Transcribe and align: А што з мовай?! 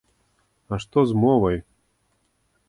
А 0.73 0.79
што 0.85 0.99
з 1.11 1.19
мовай?! 1.25 1.61